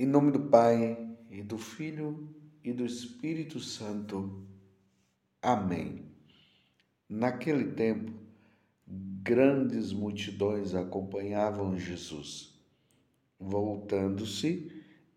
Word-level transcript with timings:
Em 0.00 0.06
nome 0.06 0.30
do 0.30 0.38
Pai, 0.38 0.96
e 1.28 1.42
do 1.42 1.58
Filho 1.58 2.32
e 2.62 2.72
do 2.72 2.86
Espírito 2.86 3.58
Santo. 3.58 4.46
Amém. 5.42 6.04
Naquele 7.08 7.72
tempo, 7.72 8.12
grandes 8.86 9.92
multidões 9.92 10.72
acompanhavam 10.72 11.76
Jesus. 11.76 12.56
Voltando-se, 13.40 14.70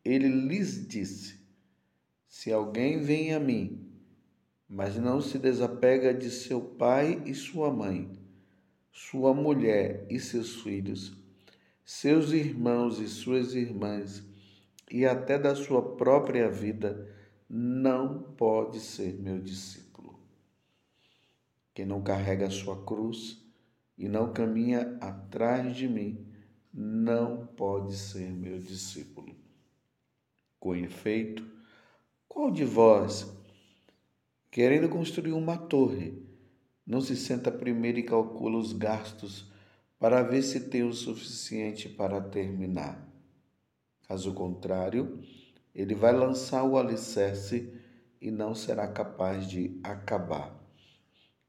ele 0.04 0.28
lhes 0.28 0.88
disse: 0.88 1.40
Se 2.28 2.52
alguém 2.52 3.04
vem 3.04 3.36
a 3.36 3.40
mim, 3.40 3.88
mas 4.68 4.96
não 4.96 5.22
se 5.22 5.38
desapega 5.38 6.12
de 6.12 6.32
seu 6.32 6.60
pai 6.60 7.22
e 7.28 7.36
sua 7.36 7.72
mãe, 7.72 8.10
sua 8.92 9.32
mulher 9.32 10.08
e 10.10 10.20
seus 10.20 10.64
filhos, 10.64 11.16
seus 11.86 12.32
irmãos 12.32 13.00
e 13.00 13.08
suas 13.08 13.54
irmãs, 13.54 14.31
e 14.92 15.06
até 15.06 15.40
da 15.40 15.56
sua 15.56 15.96
própria 15.96 16.50
vida, 16.50 17.08
não 17.50 18.22
pode 18.22 18.80
ser 18.82 19.14
meu 19.14 19.40
discípulo. 19.40 20.20
Quem 21.74 21.86
não 21.86 22.02
carrega 22.02 22.48
a 22.48 22.52
sua 22.52 22.84
cruz 22.84 23.42
e 23.98 24.10
não 24.10 24.34
caminha 24.34 24.98
atrás 25.00 25.76
de 25.76 25.88
mim, 25.88 26.28
não 26.74 27.46
pode 27.46 27.96
ser 27.96 28.32
meu 28.32 28.60
discípulo. 28.60 29.34
Com 30.60 30.76
efeito, 30.76 31.46
qual 32.28 32.52
de 32.52 32.66
vós, 32.66 33.32
querendo 34.50 34.90
construir 34.90 35.34
uma 35.34 35.58
torre, 35.58 36.22
não 36.86 37.00
se 37.00 37.16
senta 37.16 37.52
primeiro 37.52 38.00
e 38.00 38.04
calcula 38.04 38.58
os 38.58 38.74
gastos 38.74 39.50
para 39.98 40.22
ver 40.22 40.42
se 40.42 40.70
tem 40.70 40.84
o 40.84 40.94
suficiente 40.94 41.88
para 41.88 42.20
terminar? 42.20 43.11
Caso 44.12 44.34
contrário, 44.34 45.24
ele 45.74 45.96
vai 45.96 46.12
lançar 46.12 46.66
o 46.66 46.78
alicerce 46.78 47.74
e 48.20 48.30
não 48.30 48.54
será 48.54 48.86
capaz 48.86 49.48
de 49.48 49.80
acabar. 49.82 50.54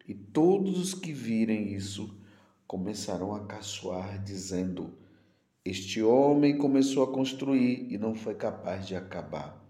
E 0.06 0.14
todos 0.14 0.78
os 0.78 0.94
que 0.94 1.12
virem 1.12 1.74
isso 1.74 2.16
começarão 2.64 3.34
a 3.34 3.44
caçoar, 3.46 4.22
dizendo: 4.22 4.96
Este 5.64 6.00
homem 6.04 6.56
começou 6.56 7.02
a 7.02 7.12
construir 7.12 7.92
e 7.92 7.98
não 7.98 8.14
foi 8.14 8.36
capaz 8.36 8.86
de 8.86 8.94
acabar. 8.94 9.60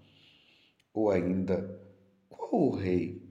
Ou 0.93 1.11
ainda, 1.11 1.81
qual 2.29 2.53
o 2.53 2.77
rei 2.77 3.27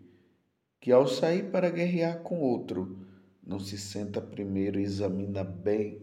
que, 0.80 0.91
ao 0.91 1.05
sair 1.08 1.52
para 1.52 1.69
guerrear 1.69 2.23
com 2.23 2.41
outro, 2.41 3.05
não 3.45 3.59
se 3.59 3.77
senta 3.77 4.19
primeiro 4.19 4.80
e 4.80 4.83
examina 4.83 5.43
bem 5.43 6.02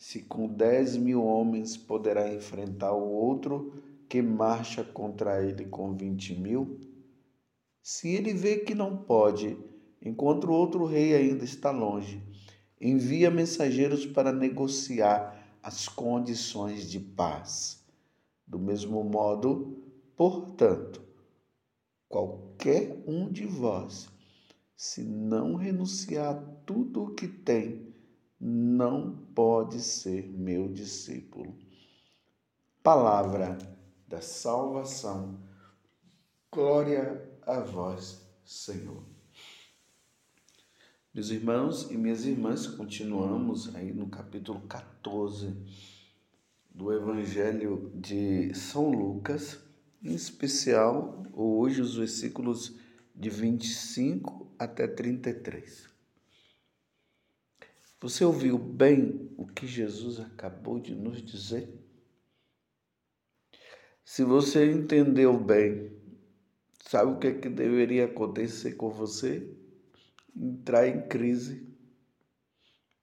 se 0.00 0.22
com 0.22 0.48
dez 0.48 0.96
mil 0.96 1.22
homens 1.22 1.76
poderá 1.76 2.32
enfrentar 2.32 2.94
o 2.94 3.12
outro 3.12 3.74
que 4.08 4.22
marcha 4.22 4.82
contra 4.82 5.44
ele 5.44 5.66
com 5.66 5.94
vinte 5.94 6.34
mil? 6.34 6.80
Se 7.82 8.08
ele 8.08 8.32
vê 8.32 8.60
que 8.60 8.74
não 8.74 8.96
pode, 8.96 9.58
enquanto 10.00 10.44
o 10.44 10.52
outro 10.52 10.86
rei 10.86 11.14
ainda 11.14 11.44
está 11.44 11.70
longe, 11.70 12.22
envia 12.80 13.30
mensageiros 13.30 14.06
para 14.06 14.32
negociar 14.32 15.58
as 15.62 15.86
condições 15.86 16.90
de 16.90 16.98
paz. 16.98 17.84
Do 18.46 18.58
mesmo 18.58 19.04
modo, 19.04 19.84
portanto, 20.16 21.02
qualquer 22.08 23.04
um 23.06 23.30
de 23.30 23.44
vós, 23.44 24.08
se 24.74 25.04
não 25.04 25.56
renunciar 25.56 26.34
a 26.34 26.40
tudo 26.64 27.02
o 27.02 27.14
que 27.14 27.28
tem, 27.28 27.89
não 28.40 29.14
pode 29.34 29.80
ser 29.80 30.26
meu 30.30 30.72
discípulo. 30.72 31.54
Palavra 32.82 33.58
da 34.08 34.22
salvação. 34.22 35.38
Glória 36.50 37.30
a 37.46 37.60
vós, 37.60 38.26
Senhor. 38.44 39.04
Meus 41.12 41.30
irmãos 41.30 41.90
e 41.90 41.98
minhas 41.98 42.24
irmãs, 42.24 42.66
continuamos 42.66 43.74
aí 43.74 43.92
no 43.92 44.08
capítulo 44.08 44.60
14 44.62 45.54
do 46.70 46.92
Evangelho 46.92 47.92
de 47.94 48.54
São 48.54 48.90
Lucas, 48.90 49.58
em 50.02 50.14
especial 50.14 51.26
hoje 51.34 51.82
os 51.82 51.96
versículos 51.96 52.76
de 53.14 53.28
25 53.28 54.50
até 54.58 54.86
33. 54.86 55.89
Você 58.00 58.24
ouviu 58.24 58.56
bem 58.56 59.30
o 59.36 59.46
que 59.46 59.66
Jesus 59.66 60.18
acabou 60.18 60.80
de 60.80 60.94
nos 60.94 61.22
dizer? 61.22 61.68
Se 64.02 64.24
você 64.24 64.72
entendeu 64.72 65.38
bem, 65.38 65.92
sabe 66.82 67.12
o 67.12 67.18
que, 67.18 67.26
é 67.26 67.34
que 67.34 67.50
deveria 67.50 68.06
acontecer 68.06 68.72
com 68.72 68.88
você? 68.88 69.54
Entrar 70.34 70.88
em 70.88 71.06
crise. 71.08 71.68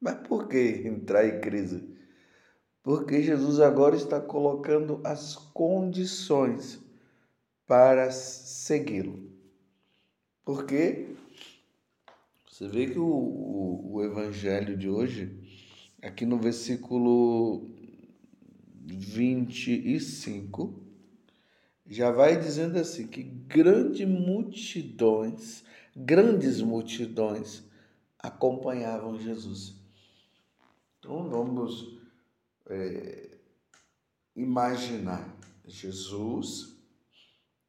Mas 0.02 0.16
por 0.28 0.47
que 0.47 0.58
entrar 0.88 1.28
em 1.28 1.41
crise? 1.41 1.96
Porque 2.81 3.22
Jesus 3.22 3.59
agora 3.59 3.96
está 3.96 4.19
colocando 4.19 5.00
as 5.03 5.35
condições 5.35 6.84
para 7.68 8.09
segui-lo. 8.09 9.29
Porque 10.44 11.16
você 12.57 12.68
vê 12.68 12.88
que 12.88 12.97
o, 12.97 13.06
o, 13.06 13.94
o 13.94 14.03
evangelho 14.03 14.75
de 14.75 14.90
hoje, 14.90 15.31
aqui 16.01 16.25
no 16.25 16.40
versículo 16.40 17.69
25, 18.84 20.84
já 21.85 22.09
vai 22.09 22.40
dizendo 22.40 22.79
assim 22.79 23.06
que 23.06 23.22
grandes 23.22 24.07
multidões, 24.07 25.63
grandes 25.96 26.59
multidões 26.59 27.62
acompanhavam 28.17 29.19
Jesus. 29.19 29.75
Então 30.97 31.29
vamos 31.29 32.00
é, 32.72 33.38
imaginar 34.35 35.31
Jesus 35.63 36.75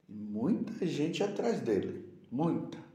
e 0.09 0.15
muita 0.15 0.87
gente 0.87 1.22
atrás 1.22 1.60
dele, 1.60 2.09
muita. 2.32 2.88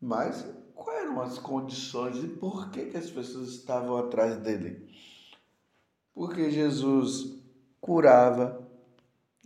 Mas 0.00 0.46
quais 0.74 1.02
eram 1.02 1.20
as 1.20 1.38
condições 1.38 2.22
e 2.24 2.28
por 2.28 2.70
que, 2.70 2.86
que 2.86 2.96
as 2.96 3.10
pessoas 3.10 3.50
estavam 3.50 3.96
atrás 3.98 4.38
dele? 4.38 4.88
Porque 6.14 6.50
Jesus 6.50 7.38
curava 7.80 8.66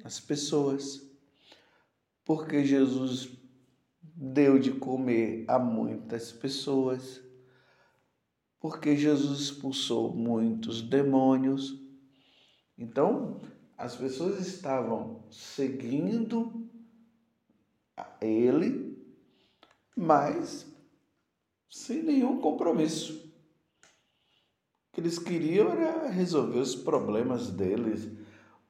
as 0.04 0.20
pessoas, 0.20 1.02
porque 2.24 2.64
Jesus 2.64 3.30
deu 4.02 4.58
de 4.58 4.72
comer 4.72 5.44
a 5.48 5.58
muitas 5.58 6.30
pessoas, 6.30 7.20
porque 8.60 8.96
Jesus 8.96 9.40
expulsou 9.40 10.14
muitos 10.14 10.80
demônios. 10.80 11.80
Então, 12.78 13.40
as 13.76 13.96
pessoas 13.96 14.46
estavam 14.46 15.24
seguindo 15.30 16.70
ele 18.20 18.93
mas 19.96 20.66
sem 21.70 22.02
nenhum 22.02 22.40
compromisso. 22.40 23.32
O 24.88 24.94
que 24.94 25.00
eles 25.00 25.18
queriam 25.18 25.70
era 25.70 26.08
resolver 26.08 26.60
os 26.60 26.74
problemas 26.74 27.50
deles, 27.50 28.08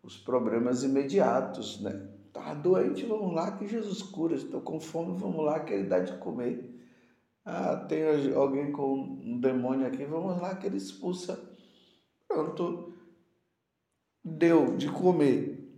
os 0.02 0.16
problemas 0.16 0.82
imediatos, 0.82 1.80
né? 1.80 2.08
Tá 2.32 2.52
doente, 2.52 3.04
vamos 3.04 3.34
lá 3.34 3.56
que 3.56 3.68
Jesus 3.68 4.02
cura. 4.02 4.34
Estou 4.34 4.60
com 4.60 4.80
fome, 4.80 5.16
vamos 5.16 5.44
lá 5.44 5.60
que 5.60 5.72
ele 5.72 5.84
dá 5.84 6.00
de 6.00 6.16
comer. 6.18 6.74
Ah, 7.44 7.76
tem 7.76 8.02
alguém 8.34 8.72
com 8.72 8.94
um 8.94 9.38
demônio 9.38 9.86
aqui, 9.86 10.04
vamos 10.04 10.40
lá 10.40 10.56
que 10.56 10.66
ele 10.66 10.78
expulsa. 10.78 11.38
Pronto. 12.26 12.92
Deu 14.24 14.76
de 14.76 14.90
comer, 14.90 15.70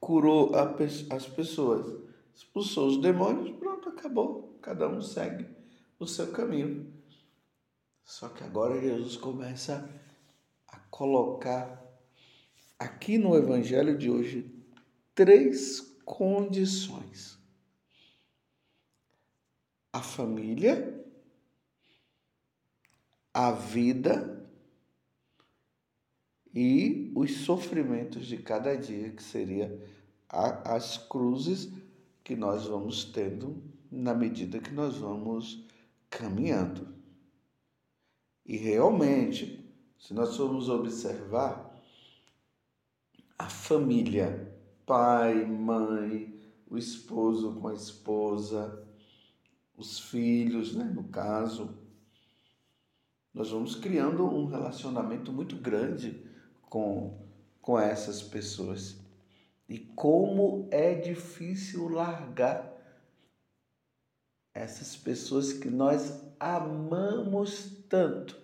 curou 0.00 0.52
as 0.56 1.26
pessoas, 1.26 2.03
expulsou 2.34 2.88
os 2.88 2.96
demônios, 3.00 3.56
pronto, 3.58 3.88
acabou. 3.88 4.58
Cada 4.60 4.88
um 4.88 5.00
segue 5.00 5.46
o 5.98 6.06
seu 6.06 6.32
caminho. 6.32 6.92
Só 8.04 8.28
que 8.28 8.42
agora 8.42 8.80
Jesus 8.80 9.16
começa 9.16 9.88
a 10.66 10.78
colocar 10.90 11.82
aqui 12.78 13.16
no 13.16 13.36
Evangelho 13.36 13.96
de 13.96 14.10
hoje 14.10 14.52
três 15.14 15.80
condições: 16.04 17.38
a 19.92 20.02
família, 20.02 21.04
a 23.32 23.52
vida 23.52 24.34
e 26.54 27.12
os 27.16 27.38
sofrimentos 27.38 28.26
de 28.26 28.38
cada 28.38 28.76
dia, 28.76 29.10
que 29.10 29.22
seria 29.22 29.80
as 30.28 30.98
cruzes 30.98 31.72
que 32.24 32.34
nós 32.34 32.66
vamos 32.66 33.04
tendo 33.04 33.62
na 33.90 34.14
medida 34.14 34.58
que 34.58 34.72
nós 34.72 34.96
vamos 34.96 35.68
caminhando. 36.10 36.88
E 38.44 38.56
realmente, 38.56 39.70
se 39.98 40.12
nós 40.14 40.36
formos 40.36 40.68
observar, 40.68 41.72
a 43.38 43.48
família, 43.48 44.56
pai, 44.86 45.44
mãe, 45.44 46.34
o 46.68 46.78
esposo 46.78 47.54
com 47.54 47.68
a 47.68 47.74
esposa, 47.74 48.82
os 49.76 49.98
filhos, 49.98 50.74
né, 50.74 50.84
no 50.84 51.04
caso. 51.04 51.76
Nós 53.32 53.50
vamos 53.50 53.74
criando 53.74 54.24
um 54.24 54.46
relacionamento 54.46 55.32
muito 55.32 55.56
grande 55.56 56.24
com, 56.62 57.18
com 57.60 57.78
essas 57.78 58.22
pessoas. 58.22 59.03
E 59.68 59.78
como 59.78 60.68
é 60.70 60.94
difícil 60.94 61.88
largar 61.88 62.74
essas 64.54 64.96
pessoas 64.96 65.52
que 65.52 65.68
nós 65.68 66.22
amamos 66.38 67.84
tanto. 67.88 68.40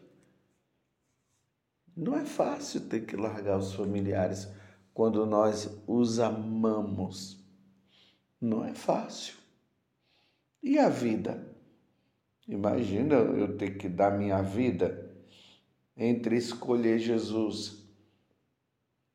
Não 1.96 2.16
é 2.16 2.24
fácil 2.24 2.80
ter 2.88 3.06
que 3.06 3.16
largar 3.16 3.58
os 3.58 3.74
familiares 3.74 4.48
quando 4.92 5.24
nós 5.24 5.70
os 5.86 6.18
amamos. 6.18 7.44
Não 8.40 8.64
é 8.64 8.74
fácil. 8.74 9.36
E 10.62 10.78
a 10.78 10.88
vida? 10.88 11.46
Imagina 12.48 13.14
eu 13.14 13.56
ter 13.56 13.76
que 13.76 13.88
dar 13.88 14.18
minha 14.18 14.42
vida 14.42 15.14
entre 15.96 16.36
escolher 16.36 16.98
Jesus 16.98 17.79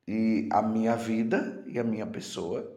e 0.08 0.48
a 0.52 0.62
minha 0.62 0.96
vida 0.96 1.64
e 1.68 1.80
a 1.80 1.84
minha 1.84 2.06
pessoa. 2.06 2.72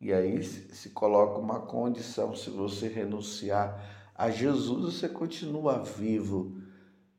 E 0.00 0.12
aí 0.12 0.42
se 0.42 0.90
coloca 0.90 1.38
uma 1.38 1.60
condição: 1.60 2.34
se 2.34 2.50
você 2.50 2.88
renunciar 2.88 4.10
a 4.14 4.30
Jesus, 4.30 4.94
você 4.96 5.08
continua 5.08 5.82
vivo. 5.82 6.60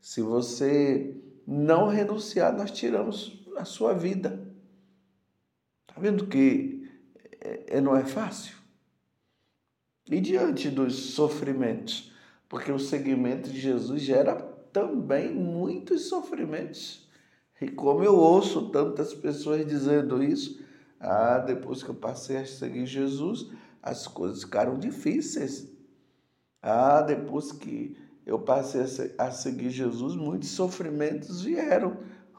Se 0.00 0.22
você 0.22 1.14
não 1.46 1.88
renunciar, 1.88 2.56
nós 2.56 2.70
tiramos 2.70 3.44
a 3.56 3.64
sua 3.64 3.92
vida. 3.92 4.48
Está 5.88 6.00
vendo 6.00 6.26
que 6.26 6.88
é, 7.40 7.76
é, 7.76 7.80
não 7.80 7.96
é 7.96 8.04
fácil? 8.04 8.56
E 10.10 10.20
diante 10.20 10.70
dos 10.70 11.14
sofrimentos, 11.14 12.12
porque 12.48 12.72
o 12.72 12.78
seguimento 12.78 13.50
de 13.50 13.60
Jesus 13.60 14.02
gera 14.02 14.34
também 14.72 15.32
muitos 15.32 16.08
sofrimentos. 16.08 17.08
E 17.60 17.68
como 17.68 18.02
eu 18.02 18.16
ouço 18.16 18.70
tantas 18.70 19.12
pessoas 19.12 19.66
dizendo 19.66 20.22
isso, 20.22 20.64
ah, 20.98 21.38
depois 21.38 21.82
que 21.82 21.90
eu 21.90 21.94
passei 21.94 22.38
a 22.38 22.46
seguir 22.46 22.86
Jesus, 22.86 23.50
as 23.82 24.06
coisas 24.06 24.42
ficaram 24.42 24.78
difíceis. 24.78 25.70
Ah, 26.62 27.02
depois 27.02 27.52
que 27.52 27.96
eu 28.24 28.38
passei 28.38 29.14
a 29.18 29.30
seguir 29.30 29.70
Jesus, 29.70 30.14
muitos 30.14 30.50
sofrimentos 30.50 31.42
vieram. 31.42 31.96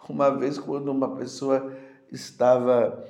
Uma 0.09 0.29
vez, 0.29 0.57
quando 0.57 0.89
uma 0.89 1.15
pessoa 1.15 1.73
estava 2.11 3.05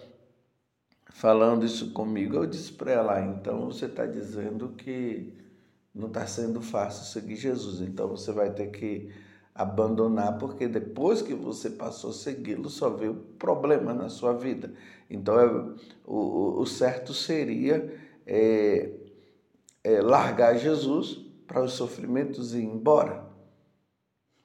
falando 1.09 1.65
isso 1.65 1.91
comigo, 1.91 2.35
eu 2.35 2.45
disse 2.45 2.71
para 2.73 2.91
ela: 2.91 3.21
então 3.21 3.65
você 3.65 3.85
está 3.85 4.05
dizendo 4.05 4.69
que 4.69 5.33
não 5.93 6.07
está 6.07 6.25
sendo 6.25 6.61
fácil 6.61 7.05
seguir 7.05 7.35
Jesus, 7.35 7.81
então 7.81 8.07
você 8.07 8.31
vai 8.31 8.51
ter 8.51 8.67
que 8.67 9.11
abandonar, 9.61 10.37
porque 10.37 10.67
depois 10.67 11.21
que 11.21 11.33
você 11.33 11.69
passou 11.69 12.09
a 12.09 12.13
segui-lo, 12.13 12.69
só 12.69 12.89
veio 12.89 13.15
problema 13.37 13.93
na 13.93 14.09
sua 14.09 14.33
vida. 14.33 14.73
Então, 15.09 15.39
é, 15.39 15.45
o, 16.05 16.59
o 16.59 16.65
certo 16.65 17.13
seria 17.13 17.93
é, 18.25 18.91
é, 19.83 20.01
largar 20.01 20.57
Jesus 20.57 21.25
para 21.47 21.63
os 21.63 21.73
sofrimentos 21.73 22.53
e 22.53 22.59
ir 22.59 22.65
embora. 22.65 23.25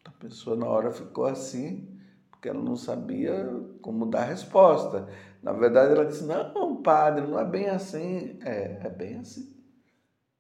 A 0.04 0.10
pessoa, 0.10 0.56
na 0.56 0.66
hora, 0.66 0.90
ficou 0.90 1.26
assim, 1.26 1.88
porque 2.30 2.48
ela 2.48 2.62
não 2.62 2.76
sabia 2.76 3.48
como 3.80 4.06
dar 4.06 4.24
resposta. 4.24 5.08
Na 5.42 5.52
verdade, 5.52 5.92
ela 5.92 6.04
disse: 6.04 6.24
Não, 6.24 6.82
padre, 6.82 7.26
não 7.26 7.38
é 7.38 7.44
bem 7.44 7.68
assim. 7.68 8.38
É, 8.44 8.80
é 8.84 8.90
bem 8.90 9.18
assim. 9.18 9.54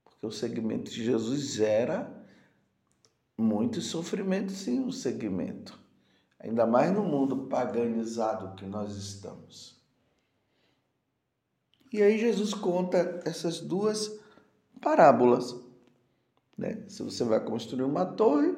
Porque 0.04 0.26
o 0.26 0.30
segmento 0.30 0.90
de 0.90 1.04
Jesus 1.04 1.54
gera 1.54 2.15
muito 3.36 3.80
sofrimento, 3.80 4.52
sim, 4.52 4.84
o 4.84 4.92
segmento. 4.92 5.78
Ainda 6.38 6.66
mais 6.66 6.92
no 6.92 7.02
mundo 7.02 7.48
paganizado 7.48 8.54
que 8.54 8.64
nós 8.64 8.96
estamos. 8.96 9.76
E 11.92 12.02
aí 12.02 12.18
Jesus 12.18 12.52
conta 12.54 13.20
essas 13.24 13.60
duas 13.60 14.18
parábolas. 14.80 15.56
Né? 16.56 16.82
Se 16.88 17.02
você 17.02 17.24
vai 17.24 17.40
construir 17.44 17.84
uma 17.84 18.04
torre, 18.04 18.54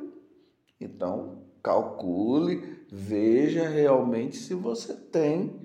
então 0.80 1.42
calcule, 1.62 2.86
veja 2.90 3.68
realmente 3.68 4.36
se 4.36 4.54
você 4.54 4.94
tem 4.94 5.60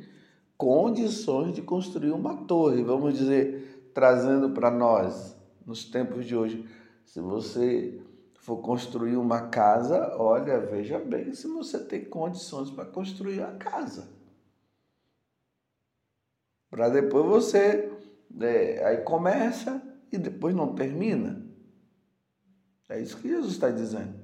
condições 0.57 1.53
de 1.53 1.61
construir 1.61 2.11
uma 2.11 2.45
torre. 2.45 2.83
Vamos 2.83 3.17
dizer, 3.17 3.89
trazendo 3.93 4.51
para 4.51 4.71
nós, 4.71 5.35
nos 5.65 5.85
tempos 5.85 6.25
de 6.25 6.35
hoje, 6.35 6.67
se 7.05 7.19
você 7.19 8.01
for 8.43 8.57
construir 8.57 9.15
uma 9.15 9.47
casa, 9.47 10.17
olha, 10.17 10.59
veja 10.59 10.99
bem 10.99 11.33
se 11.33 11.47
você 11.47 11.79
tem 11.79 12.03
condições 12.03 12.69
para 12.69 12.83
construir 12.83 13.41
a 13.41 13.53
casa. 13.53 14.09
Para 16.69 16.89
depois 16.89 17.25
você. 17.25 17.89
É, 18.41 18.85
aí 18.85 18.97
começa 18.97 19.81
e 20.11 20.17
depois 20.17 20.53
não 20.53 20.75
termina. 20.75 21.41
É 22.89 22.99
isso 22.99 23.17
que 23.17 23.29
Jesus 23.29 23.53
está 23.53 23.69
dizendo. 23.69 24.19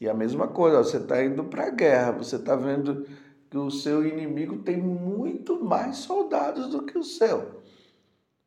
E 0.00 0.08
a 0.08 0.14
mesma 0.14 0.46
coisa, 0.46 0.78
você 0.78 0.98
está 0.98 1.24
indo 1.24 1.42
para 1.44 1.66
a 1.66 1.70
guerra, 1.70 2.12
você 2.12 2.36
está 2.36 2.54
vendo 2.54 3.08
que 3.50 3.58
o 3.58 3.72
seu 3.72 4.06
inimigo 4.06 4.58
tem 4.58 4.76
muito 4.76 5.64
mais 5.64 5.96
soldados 5.96 6.68
do 6.68 6.86
que 6.86 6.96
o 6.96 7.02
seu. 7.02 7.60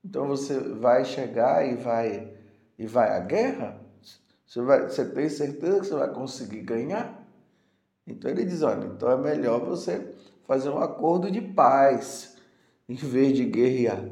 Então 0.06 0.26
você 0.26 0.58
vai 0.58 1.04
chegar 1.04 1.68
e 1.68 1.76
vai 1.76 2.34
e 2.80 2.88
vai 2.88 3.10
à 3.18 3.20
guerra 3.20 3.83
você, 4.54 4.62
vai, 4.62 4.88
você 4.88 5.04
tem 5.04 5.28
certeza 5.30 5.80
que 5.80 5.88
você 5.88 5.96
vai 5.96 6.14
conseguir 6.14 6.62
ganhar? 6.62 7.28
Então 8.06 8.30
ele 8.30 8.46
diz: 8.46 8.62
olha, 8.62 8.86
então 8.86 9.10
é 9.10 9.18
melhor 9.18 9.66
você 9.66 10.14
fazer 10.44 10.70
um 10.70 10.78
acordo 10.78 11.32
de 11.32 11.42
paz 11.42 12.38
em 12.88 12.94
vez 12.94 13.36
de 13.36 13.46
guerrear. 13.46 14.08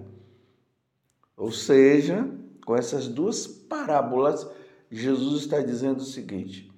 Ou 1.38 1.52
seja, 1.52 2.28
com 2.66 2.76
essas 2.76 3.08
duas 3.08 3.46
parábolas, 3.46 4.50
Jesus 4.90 5.44
está 5.44 5.60
dizendo 5.60 6.00
o 6.00 6.06
seguinte: 6.06 6.74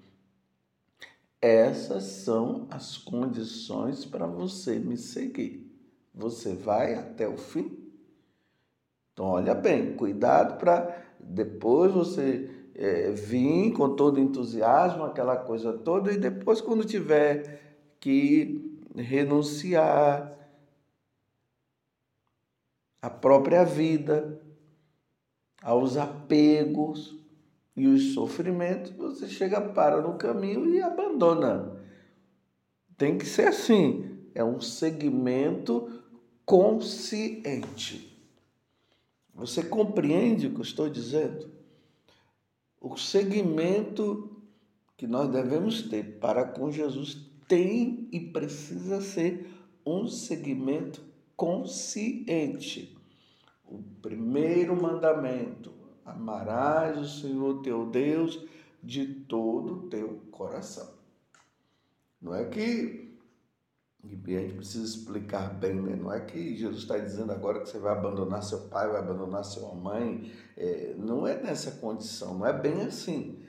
essas 1.42 2.04
são 2.04 2.68
as 2.70 2.98
condições 2.98 4.04
para 4.04 4.28
você 4.28 4.78
me 4.78 4.98
seguir. 4.98 5.72
Você 6.14 6.54
vai 6.54 6.96
até 6.96 7.30
o 7.30 7.38
fim? 7.38 7.80
Então, 9.14 9.28
olha 9.28 9.56
bem, 9.56 9.96
cuidado 9.96 10.58
para 10.58 11.02
depois 11.18 11.94
você 11.94 12.53
é, 12.76 13.12
vir 13.12 13.72
com 13.74 13.96
todo 13.96 14.20
entusiasmo, 14.20 15.04
aquela 15.04 15.38
coisa 15.38 15.74
toda, 15.74 16.12
e 16.12 16.18
depois, 16.18 16.62
quando 16.62 16.86
tiver 16.86 17.62
que 18.00 18.80
renunciar 18.96 20.32
à 23.02 23.10
própria 23.10 23.64
vida, 23.64 24.42
aos 25.62 25.98
apegos 25.98 27.18
e 27.76 27.88
os 27.88 28.14
sofrimentos, 28.14 28.92
você 28.92 29.28
chega, 29.28 29.62
para 29.62 30.02
no 30.02 30.18
caminho 30.18 30.70
e 30.74 30.82
abandona. 30.82 31.82
Tem 32.98 33.18
que 33.18 33.26
ser 33.26 33.48
assim, 33.48 34.28
é 34.36 34.44
um 34.44 34.60
segmento 34.60 36.04
consciente. 36.46 38.12
Você 39.34 39.64
compreende 39.64 40.48
o 40.48 40.52
que 40.52 40.58
eu 40.58 40.62
estou 40.62 40.90
dizendo? 40.90 41.63
O 42.84 42.98
segmento 42.98 44.30
que 44.98 45.08
nós 45.08 45.30
devemos 45.30 45.84
ter 45.84 46.20
para 46.20 46.44
com 46.44 46.70
Jesus 46.70 47.32
tem 47.48 48.10
e 48.12 48.20
precisa 48.20 49.00
ser 49.00 49.50
um 49.86 50.06
segmento 50.10 51.02
consciente. 51.38 52.96
O 53.66 53.82
primeiro 54.02 54.76
mandamento: 54.76 55.74
amarás 56.06 57.00
o 57.00 57.08
Senhor 57.22 57.62
teu 57.62 57.86
Deus 57.86 58.46
de 58.84 59.08
todo 59.08 59.74
o 59.74 59.90
teu 59.90 60.22
coração. 60.30 60.92
Não 62.22 62.36
é 62.36 62.44
que 62.46 63.03
e 64.04 64.36
a 64.36 64.42
gente 64.42 64.56
precisa 64.56 64.84
explicar 64.84 65.54
bem, 65.54 65.76
né? 65.76 65.96
Não 65.96 66.12
é 66.12 66.20
que 66.20 66.58
Jesus 66.58 66.82
está 66.82 66.98
dizendo 66.98 67.32
agora 67.32 67.62
que 67.62 67.70
você 67.70 67.80
vai 67.80 67.94
abandonar 67.94 68.44
seu 68.44 68.68
pai, 68.68 68.90
vai 68.90 69.00
abandonar 69.00 69.46
sua 69.46 69.74
mãe. 69.74 70.30
É, 70.58 70.94
não 70.98 71.26
é 71.26 71.42
nessa 71.42 71.72
condição, 71.72 72.38
não 72.38 72.46
é 72.46 72.52
bem 72.52 72.82
assim. 72.82 73.42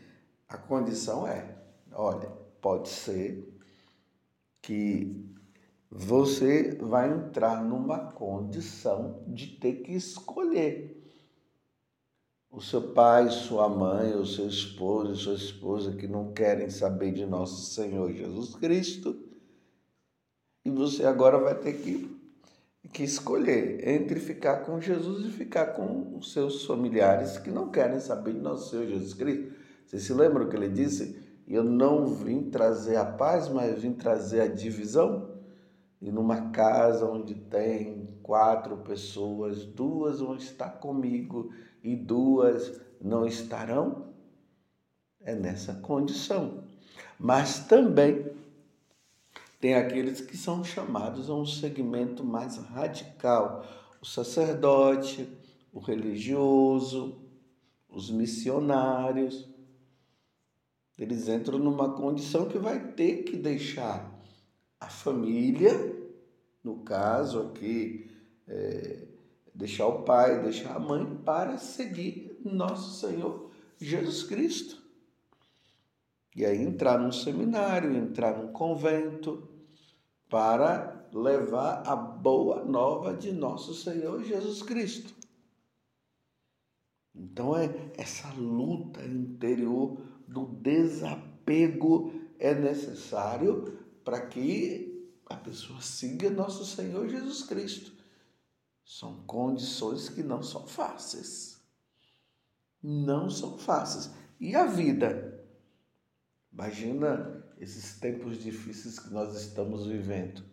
A 0.49 0.57
condição 0.57 1.27
é, 1.27 1.57
olha, 1.93 2.29
pode 2.61 2.89
ser 2.89 3.53
que 4.63 5.29
você 5.91 6.77
vai 6.81 7.11
entrar 7.11 7.63
numa 7.63 8.13
condição 8.13 9.25
de 9.27 9.49
ter 9.49 9.83
que 9.83 9.93
escolher. 9.93 11.03
O 12.49 12.61
seu 12.61 12.93
pai, 12.93 13.29
sua 13.29 13.69
mãe, 13.69 14.15
o 14.15 14.25
seu 14.25 14.47
esposo, 14.47 15.17
sua 15.17 15.35
esposa 15.35 15.97
que 15.97 16.07
não 16.07 16.33
querem 16.33 16.71
saber 16.71 17.13
de 17.13 17.27
nosso 17.27 17.75
Senhor 17.75 18.13
Jesus 18.13 18.55
Cristo 18.55 19.24
e 20.65 20.71
você 20.71 21.05
agora 21.05 21.39
vai 21.39 21.55
ter 21.55 21.75
que 21.75 22.15
que 22.93 23.03
escolher 23.03 23.89
entre 23.89 24.21
ficar 24.21 24.59
com 24.59 24.81
Jesus 24.81 25.27
e 25.27 25.31
ficar 25.31 25.75
com 25.75 26.17
os 26.17 26.33
seus 26.33 26.65
familiares 26.65 27.37
que 27.39 27.51
não 27.51 27.69
querem 27.69 27.99
saber 27.99 28.35
de 28.35 28.41
nosso 28.41 28.71
Senhor 28.71 28.87
Jesus 28.87 29.15
Cristo. 29.15 29.53
Vocês 29.85 30.05
se 30.05 30.15
lembram 30.15 30.49
que 30.49 30.55
ele 30.55 30.69
disse? 30.69 31.19
Eu 31.47 31.65
não 31.65 32.07
vim 32.07 32.51
trazer 32.51 32.97
a 32.97 33.05
paz, 33.05 33.49
mas 33.49 33.83
vim 33.83 33.93
trazer 33.93 34.43
a 34.43 34.47
divisão? 34.47 35.35
E 36.01 36.11
numa 36.11 36.51
casa 36.51 37.05
onde 37.05 37.35
tem 37.35 38.17
quatro 38.23 38.77
pessoas, 38.77 39.65
duas 39.65 40.21
vão 40.21 40.37
estar 40.37 40.71
comigo 40.79 41.51
e 41.83 41.97
duas 41.97 42.81
não 43.01 43.27
estarão? 43.27 44.15
É 45.21 45.35
nessa 45.35 45.75
condição. 45.75 46.63
Mas 47.19 47.59
também 47.61 48.25
tem 49.61 49.75
aqueles 49.75 50.21
que 50.21 50.37
são 50.37 50.63
chamados 50.65 51.31
a 51.31 51.35
um 51.35 51.47
segmento 51.47 52.25
mais 52.25 52.57
radical: 52.57 53.65
o 54.01 54.07
sacerdote, 54.07 55.29
o 55.73 55.81
religioso, 55.81 57.25
os 57.89 58.11
missionários. 58.11 59.49
Eles 60.97 61.29
entram 61.29 61.59
numa 61.59 61.95
condição 61.95 62.49
que 62.49 62.59
vai 62.59 62.93
ter 62.93 63.25
que 63.25 63.37
deixar 63.37 64.15
a 64.79 64.89
família, 64.89 65.73
no 66.63 66.79
caso 66.85 67.41
aqui, 67.41 68.09
é, 68.47 69.09
deixar 69.55 69.87
o 69.87 70.03
pai, 70.03 70.41
deixar 70.43 70.77
a 70.77 70.79
mãe, 70.79 71.05
para 71.25 71.59
seguir 71.59 72.39
nosso 72.45 73.01
Senhor 73.01 73.51
Jesus 73.79 74.23
Cristo. 74.23 74.84
E 76.35 76.45
aí 76.45 76.61
entrar 76.61 76.99
num 76.99 77.13
seminário, 77.13 77.95
entrar 77.97 78.37
num 78.37 78.53
convento, 78.53 79.49
para 80.29 81.07
levar 81.13 81.83
a 81.87 81.95
boa 81.95 82.65
nova 82.65 83.15
de 83.15 83.31
nosso 83.31 83.73
Senhor 83.73 84.23
Jesus 84.25 84.63
Cristo. 84.63 85.15
Então 87.15 87.57
é 87.57 87.93
essa 87.97 88.33
luta 88.33 89.05
interior 89.05 89.97
do 90.27 90.47
desapego 90.47 92.13
é 92.39 92.55
necessário 92.55 93.79
para 94.05 94.27
que 94.27 95.09
a 95.27 95.37
pessoa 95.37 95.81
siga 95.81 96.29
nosso 96.29 96.67
Senhor 96.67 97.09
Jesus 97.09 97.43
Cristo. 97.45 97.93
São 98.85 99.23
condições 99.25 100.09
que 100.09 100.23
não 100.23 100.43
são 100.43 100.67
fáceis. 100.67 101.61
Não 102.83 103.31
são 103.31 103.57
fáceis. 103.57 104.11
E 104.39 104.55
a 104.55 104.67
vida? 104.67 105.34
Imagina 106.55 107.45
esses 107.59 107.99
tempos 107.99 108.39
difíceis 108.39 109.01
que 109.01 109.13
nós 109.13 109.35
estamos 109.35 109.87
vivendo. 109.87 110.45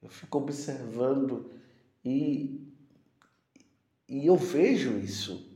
Eu 0.00 0.08
fico 0.08 0.38
observando 0.38 1.50
e, 2.04 2.72
e 4.08 4.26
eu 4.26 4.36
vejo 4.36 4.96
isso. 4.98 5.50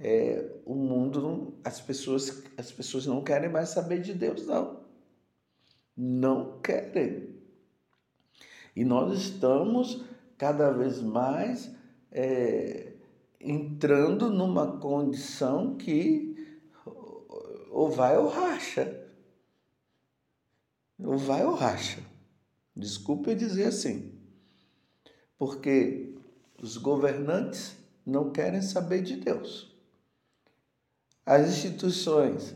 É, 0.00 0.60
o 0.64 0.74
mundo, 0.74 1.58
as 1.64 1.80
pessoas, 1.80 2.42
as 2.56 2.72
pessoas 2.72 3.06
não 3.06 3.22
querem 3.22 3.48
mais 3.48 3.68
saber 3.68 4.00
de 4.00 4.14
Deus, 4.14 4.46
não. 4.46 4.80
Não 5.96 6.60
querem. 6.60 7.36
E 8.74 8.84
nós 8.84 9.16
estamos 9.16 10.04
cada 10.36 10.70
vez 10.70 11.00
mais 11.00 11.70
é, 12.10 12.94
entrando 13.40 14.28
numa 14.30 14.78
condição 14.78 15.76
que 15.76 16.37
ou 17.70 17.90
vai 17.90 18.16
ou 18.16 18.28
racha 18.28 19.08
ou 21.04 21.16
vai 21.16 21.44
ou 21.44 21.54
racha. 21.54 22.02
Desculpe 22.74 23.34
dizer 23.34 23.66
assim. 23.66 24.12
Porque 25.38 26.14
os 26.60 26.76
governantes 26.76 27.76
não 28.04 28.30
querem 28.30 28.62
saber 28.62 29.02
de 29.02 29.16
Deus. 29.16 29.76
As 31.24 31.48
instituições, 31.48 32.54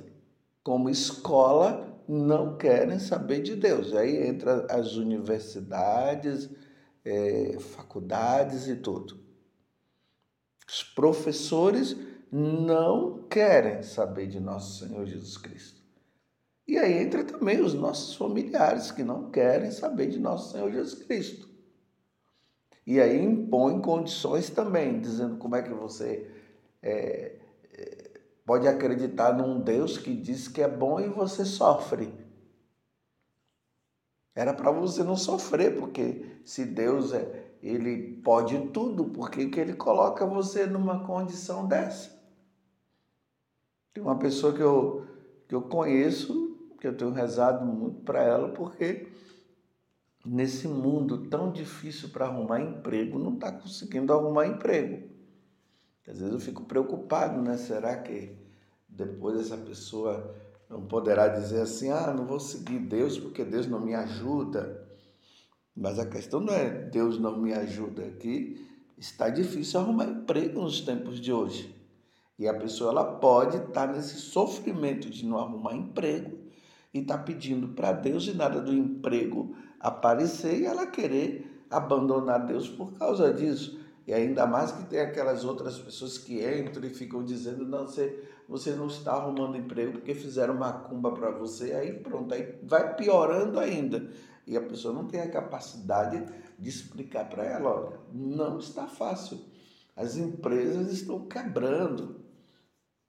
como 0.65 0.91
escola, 0.91 2.03
não 2.09 2.57
querem 2.57 2.99
saber 2.99 3.43
de 3.43 3.55
Deus. 3.55 3.95
Aí 3.95 4.27
entra 4.27 4.67
as 4.71 4.95
universidades, 4.95 6.49
é, 7.05 7.59
faculdades 7.61 8.67
e 8.67 8.77
tudo. 8.77 9.21
Os 10.67 10.83
professores 10.83 11.97
não 12.33 13.25
querem 13.25 13.83
saber 13.83 14.27
de 14.27 14.41
nosso 14.41 14.87
Senhor 14.87 15.05
Jesus 15.05 15.37
Cristo. 15.37 15.83
E 16.67 16.79
aí 16.79 17.03
entra 17.03 17.23
também 17.23 17.61
os 17.61 17.75
nossos 17.75 18.15
familiares 18.15 18.91
que 18.91 19.05
não 19.05 19.31
querem 19.31 19.71
saber 19.71 20.07
de 20.07 20.19
nosso 20.19 20.53
Senhor 20.53 20.73
Jesus 20.73 21.05
Cristo. 21.05 21.47
E 22.87 22.99
aí 22.99 23.23
impõe 23.23 23.83
condições 23.83 24.49
também, 24.49 24.99
dizendo 24.99 25.37
como 25.37 25.55
é 25.57 25.63
que 25.63 25.75
você 25.75 26.31
é, 26.83 27.37
é, 27.75 28.11
pode 28.47 28.67
acreditar 28.67 29.37
num 29.37 29.61
Deus 29.61 29.99
que 29.99 30.15
diz 30.17 30.49
que 30.49 30.63
é 30.63 30.69
bom 30.69 30.99
e 30.99 31.09
você 31.09 31.45
sofre. 31.45 32.15
Era 34.35 34.55
para 34.55 34.71
você 34.71 35.05
não 35.05 35.17
sofrer, 35.17 35.79
porque 35.79 36.25
se 36.47 36.65
Deus 36.65 37.13
é, 37.13 37.53
ele 37.63 38.17
pode 38.23 38.59
tudo, 38.69 39.05
por 39.05 39.31
que, 39.31 39.51
que 39.51 39.61
ele 39.61 39.75
coloca 39.75 40.25
você 40.25 40.65
numa 40.65 41.05
condição 41.05 41.69
dessa? 41.69 42.22
Tem 43.93 44.03
uma 44.03 44.19
pessoa 44.19 44.53
que 44.53 44.63
eu, 44.63 45.07
que 45.49 45.55
eu 45.55 45.63
conheço 45.63 46.53
que 46.83 46.89
eu 46.89 46.97
tenho 46.97 47.13
rezado 47.13 47.65
muito 47.65 48.01
para 48.01 48.25
ela, 48.25 48.49
porque 48.49 49.07
nesse 50.27 50.67
mundo 50.67 51.29
tão 51.29 51.53
difícil 51.53 52.09
para 52.09 52.27
arrumar 52.27 52.61
emprego, 52.61 53.21
não 53.21 53.35
está 53.35 53.53
conseguindo 53.53 54.13
arrumar 54.13 54.49
emprego. 54.49 55.09
Às 56.09 56.19
vezes 56.19 56.35
eu 56.35 56.41
fico 56.41 56.65
preocupado, 56.65 57.41
né? 57.41 57.57
Será 57.57 57.97
que 57.99 58.37
depois 58.89 59.41
essa 59.41 59.57
pessoa 59.57 60.35
não 60.69 60.85
poderá 60.85 61.29
dizer 61.29 61.61
assim: 61.61 61.89
ah, 61.91 62.13
não 62.13 62.27
vou 62.27 62.41
seguir 62.41 62.81
Deus 62.81 63.17
porque 63.17 63.45
Deus 63.45 63.69
não 63.69 63.81
me 63.81 63.95
ajuda? 63.95 64.85
Mas 65.77 66.01
a 66.01 66.07
questão 66.07 66.41
não 66.41 66.53
é 66.53 66.69
Deus 66.69 67.17
não 67.17 67.41
me 67.41 67.55
ajuda 67.55 68.05
aqui. 68.07 68.67
Está 68.99 69.29
difícil 69.29 69.79
arrumar 69.79 70.07
emprego 70.07 70.61
nos 70.63 70.81
tempos 70.81 71.21
de 71.21 71.33
hoje. 71.33 71.73
E 72.39 72.49
a 72.49 72.55
pessoa 72.55 72.91
ela 72.91 73.05
pode 73.05 73.57
estar 73.57 73.87
nesse 73.89 74.17
sofrimento 74.19 75.09
de 75.11 75.25
não 75.27 75.39
arrumar 75.39 75.75
emprego 75.75 76.39
e 76.93 77.01
está 77.01 77.17
pedindo 77.17 77.69
para 77.69 77.93
Deus 77.93 78.27
e 78.27 78.35
nada 78.35 78.61
do 78.61 78.73
emprego 78.73 79.55
aparecer 79.79 80.61
e 80.61 80.67
ela 80.67 80.87
querer 80.87 81.65
abandonar 81.71 82.47
Deus 82.47 82.69
por 82.69 82.93
causa 82.95 83.33
disso. 83.33 83.81
E 84.07 84.13
ainda 84.13 84.47
mais 84.47 84.73
que 84.73 84.85
tem 84.85 85.01
aquelas 85.01 85.45
outras 85.45 85.79
pessoas 85.79 86.19
que 86.19 86.45
entram 86.45 86.85
e 86.85 86.91
ficam 86.91 87.25
dizendo, 87.25 87.65
não, 87.65 87.87
você, 87.87 88.29
você 88.49 88.73
não 88.73 88.89
está 88.89 89.13
arrumando 89.13 89.57
emprego 89.57 89.93
porque 89.93 90.15
fizeram 90.15 90.55
macumba 90.55 91.13
para 91.13 91.31
você, 91.31 91.73
aí 91.73 91.93
pronto, 91.93 92.35
aí 92.35 92.59
vai 92.65 92.97
piorando 92.97 93.61
ainda. 93.61 94.11
E 94.47 94.57
a 94.57 94.61
pessoa 94.61 94.93
não 94.93 95.07
tem 95.07 95.21
a 95.21 95.31
capacidade 95.31 96.25
de 96.59 96.69
explicar 96.69 97.29
para 97.29 97.45
ela, 97.45 97.71
olha, 97.71 98.01
não 98.13 98.59
está 98.59 98.87
fácil. 98.87 99.39
As 99.95 100.17
empresas 100.17 100.91
estão 100.91 101.27
quebrando. 101.27 102.22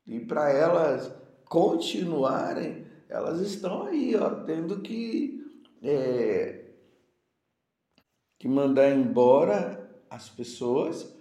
E 0.06 0.20
para 0.20 0.52
elas 0.52 1.12
continuarem, 1.46 2.86
elas 3.08 3.40
estão 3.40 3.84
aí, 3.84 4.16
ó, 4.16 4.30
tendo 4.44 4.82
que, 4.82 5.46
é, 5.82 6.72
que 8.38 8.48
mandar 8.48 8.90
embora 8.90 9.90
as 10.10 10.30
pessoas 10.30 11.16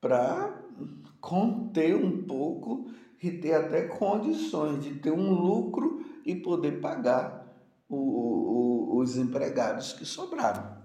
para 0.00 0.60
conter 1.20 1.94
um 1.94 2.24
pouco 2.24 2.90
e 3.22 3.30
ter 3.30 3.54
até 3.54 3.86
condições 3.86 4.82
de 4.82 4.94
ter 4.96 5.12
um 5.12 5.32
lucro 5.32 6.04
e 6.26 6.34
poder 6.34 6.80
pagar 6.80 7.42
o, 7.88 7.96
o, 7.96 8.98
os 8.98 9.16
empregados 9.16 9.92
que 9.92 10.04
sobraram. 10.04 10.82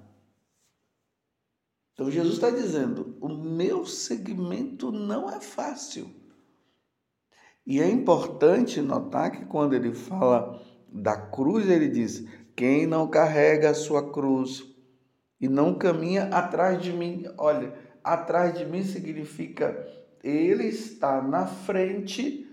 Então 1.94 2.12
Jesus 2.12 2.36
está 2.36 2.52
dizendo: 2.52 3.18
o 3.20 3.28
meu 3.28 3.86
segmento 3.86 4.92
não 4.92 5.30
é 5.30 5.42
fácil. 5.42 6.14
E 7.68 7.82
é 7.82 7.90
importante 7.90 8.82
notar 8.82 9.30
que 9.30 9.46
quando 9.46 9.74
ele 9.74 9.94
fala 9.94 10.64
da 10.88 11.18
cruz, 11.18 11.70
ele 11.70 11.90
diz: 11.90 12.26
quem 12.56 12.88
não 12.88 13.10
carrega 13.10 13.72
a 13.72 13.74
sua 13.74 14.10
cruz 14.10 14.64
e 15.40 15.50
não 15.50 15.74
caminha 15.74 16.24
atrás 16.30 16.82
de 16.82 16.94
mim, 16.94 17.26
olha, 17.38 17.74
atrás 18.02 18.58
de 18.58 18.66
mim 18.66 18.84
significa 18.84 19.86
ele 20.24 20.66
está 20.66 21.22
na 21.22 21.46
frente 21.46 22.48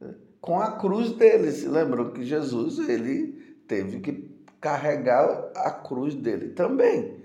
eh, 0.00 0.14
com 0.40 0.60
a 0.60 0.72
cruz 0.72 1.12
dele. 1.12 1.50
Se 1.50 1.68
lembram 1.68 2.12
que 2.12 2.24
Jesus 2.24 2.78
ele 2.88 3.62
teve 3.66 4.00
que 4.00 4.30
carregar 4.60 5.50
a 5.56 5.70
cruz 5.70 6.14
dele 6.14 6.50
também. 6.50 7.16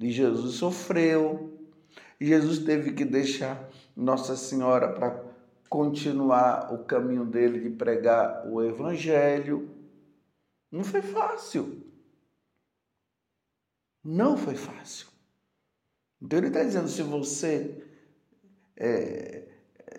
E 0.00 0.10
Jesus 0.10 0.54
sofreu. 0.54 1.54
Jesus 2.20 2.60
teve 2.60 2.92
que 2.92 3.04
deixar 3.04 3.68
Nossa 3.96 4.36
Senhora 4.36 4.88
para 4.88 5.10
continuar 5.68 6.72
o 6.72 6.84
caminho 6.84 7.24
dele 7.24 7.60
de 7.60 7.70
pregar 7.70 8.46
o 8.48 8.62
evangelho. 8.62 9.70
Não 10.70 10.82
foi 10.82 11.02
fácil. 11.02 11.84
Não 14.02 14.36
foi 14.36 14.54
fácil. 14.54 15.08
Então 16.20 16.38
ele 16.38 16.48
está 16.48 16.62
dizendo, 16.64 16.88
se 16.88 17.02
você 17.02 17.84
é, 18.76 19.48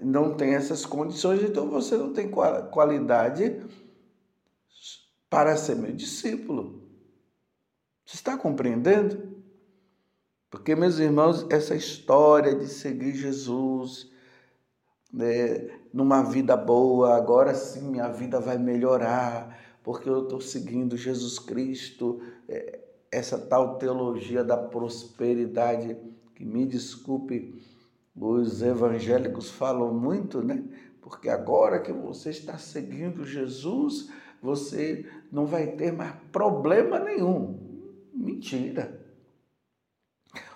não 0.02 0.36
tem 0.36 0.56
essas 0.56 0.86
condições, 0.86 1.42
então 1.44 1.70
você 1.70 1.98
não 1.98 2.14
tem 2.14 2.30
qualidade 2.30 3.66
para 5.30 5.56
ser 5.56 5.76
meu 5.76 5.94
discípulo. 5.94 6.90
Você 8.06 8.16
está 8.16 8.38
compreendendo? 8.38 9.38
Porque, 10.50 10.76
meus 10.76 10.98
irmãos, 10.98 11.46
essa 11.52 11.76
história 11.76 12.56
de 12.56 12.68
seguir 12.68 13.14
Jesus, 13.14 14.09
né, 15.12 15.70
numa 15.94 16.22
vida 16.24 16.56
boa, 16.56 17.16
agora 17.16 17.54
sim 17.54 17.90
minha 17.90 18.08
vida 18.08 18.40
vai 18.40 18.58
melhorar, 18.58 19.58
porque 19.84 20.08
eu 20.10 20.24
estou 20.24 20.40
seguindo 20.40 20.96
Jesus 20.96 21.40
Cristo, 21.40 22.22
é, 22.48 22.80
essa 23.12 23.38
tal 23.38 23.78
teologia 23.78 24.44
da 24.44 24.56
prosperidade, 24.56 25.98
que 26.36 26.46
me 26.46 26.66
desculpe, 26.66 27.60
os 28.16 28.62
evangélicos 28.62 29.50
falam 29.50 29.94
muito, 29.94 30.42
né? 30.42 30.64
Porque 31.02 31.30
agora 31.30 31.80
que 31.80 31.92
você 31.92 32.30
está 32.30 32.58
seguindo 32.58 33.26
Jesus, 33.26 34.10
você 34.42 35.06
não 35.32 35.46
vai 35.46 35.68
ter 35.68 35.92
mais 35.92 36.14
problema 36.32 37.00
nenhum. 37.00 37.58
Mentira. 38.14 38.99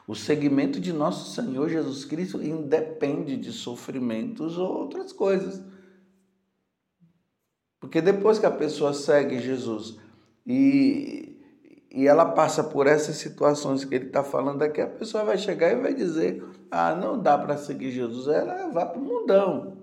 O 0.08 0.16
segmento 0.16 0.80
de 0.80 0.92
nosso 0.92 1.34
Senhor 1.34 1.70
Jesus 1.70 2.04
Cristo 2.04 2.44
independe 2.44 3.38
de 3.38 3.52
sofrimentos 3.52 4.58
ou 4.58 4.70
outras 4.70 5.14
coisas. 5.14 5.64
Porque 7.80 8.02
depois 8.02 8.40
que 8.40 8.46
a 8.46 8.52
pessoa 8.52 8.94
segue 8.94 9.40
Jesus 9.40 9.98
e, 10.46 11.38
e 11.92 12.08
ela 12.08 12.26
passa 12.26 12.64
por 12.64 12.88
essas 12.88 13.18
situações 13.18 13.86
que 13.86 13.96
ele 13.96 14.08
está 14.08 14.24
falando 14.24 14.62
aqui, 14.62 14.82
a 14.82 14.88
pessoa 14.88 15.24
vai 15.24 15.38
chegar 15.38 15.72
e 15.72 15.82
vai 15.82 15.94
dizer: 15.94 16.44
Ah, 16.70 16.96
não 16.96 17.22
dá 17.22 17.38
para 17.38 17.58
seguir 17.58 17.92
Jesus. 17.92 18.28
Ela 18.28 18.70
vai 18.70 18.90
para 18.90 19.00
o 19.00 19.04
mundão. 19.04 19.78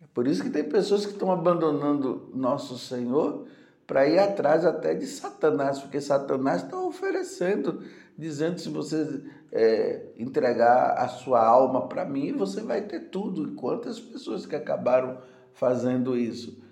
É 0.00 0.06
por 0.14 0.26
isso 0.26 0.42
que 0.42 0.50
tem 0.50 0.64
pessoas 0.64 1.04
que 1.04 1.12
estão 1.12 1.30
abandonando 1.30 2.30
nosso 2.34 2.78
Senhor 2.78 3.46
para 3.86 4.06
ir 4.06 4.18
atrás 4.18 4.64
até 4.64 4.94
de 4.94 5.06
Satanás, 5.06 5.78
porque 5.78 6.00
Satanás 6.00 6.64
está 6.64 6.78
oferecendo, 6.78 7.82
dizendo 8.16 8.58
se 8.58 8.68
você 8.68 9.22
é, 9.52 10.12
entregar 10.16 10.98
a 10.98 11.08
sua 11.08 11.44
alma 11.44 11.88
para 11.88 12.04
mim, 12.04 12.32
você 12.32 12.62
vai 12.62 12.82
ter 12.82 13.10
tudo. 13.10 13.48
E 13.48 13.54
quantas 13.54 14.00
pessoas 14.00 14.46
que 14.46 14.56
acabaram 14.56 15.20
fazendo 15.52 16.16
isso? 16.16 16.64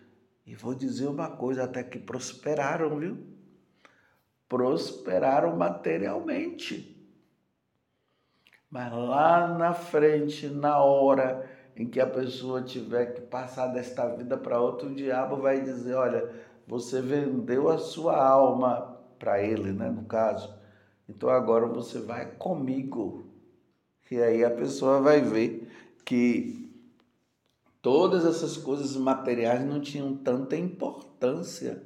E 0.47 0.55
vou 0.55 0.75
dizer 0.75 1.07
uma 1.07 1.31
coisa, 1.31 1.65
até 1.65 1.83
que 1.83 1.99
prosperaram, 1.99 2.99
viu? 2.99 3.19
Prosperaram 4.49 5.57
materialmente. 5.57 6.91
Mas 8.71 8.93
lá 8.93 9.57
na 9.57 9.73
frente, 9.73 10.49
na 10.49 10.79
hora 10.83 11.49
em 11.77 11.87
que 11.87 12.01
a 12.01 12.07
pessoa 12.07 12.63
tiver 12.63 13.15
que 13.15 13.21
passar 13.23 13.69
desta 13.69 14.07
vida 14.15 14.37
para 14.37 14.61
outra, 14.61 14.89
o 14.89 14.95
diabo 14.95 15.37
vai 15.37 15.61
dizer: 15.61 15.95
olha, 15.95 16.31
você 16.67 17.01
vendeu 17.01 17.69
a 17.69 17.79
sua 17.79 18.17
alma 18.17 18.99
para 19.19 19.41
ele, 19.41 19.73
né, 19.73 19.89
no 19.89 20.05
caso. 20.05 20.64
Então 21.09 21.29
agora 21.29 21.67
você 21.67 21.99
vai 21.99 22.27
comigo. 22.37 23.27
E 24.11 24.21
aí 24.21 24.45
a 24.45 24.51
pessoa 24.51 25.01
vai 25.01 25.21
ver 25.21 25.69
que 26.05 26.71
todas 27.83 28.25
essas 28.25 28.57
coisas 28.57 28.97
materiais 28.97 29.65
não 29.65 29.81
tinham 29.81 30.17
tanta 30.17 30.57
importância, 30.57 31.83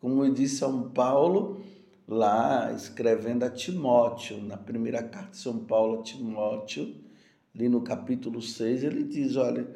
como 0.00 0.28
diz 0.32 0.52
São 0.52 0.90
Paulo 0.90 1.60
lá 2.06 2.72
escrevendo 2.72 3.44
a 3.44 3.50
Timóteo, 3.50 4.42
na 4.42 4.56
primeira 4.56 5.02
carta 5.02 5.30
de 5.30 5.38
São 5.38 5.58
Paulo 5.64 6.00
a 6.00 6.02
Timóteo, 6.02 6.94
ali 7.54 7.68
no 7.68 7.82
capítulo 7.82 8.42
6, 8.42 8.84
ele 8.84 9.04
diz, 9.04 9.36
olha, 9.36 9.66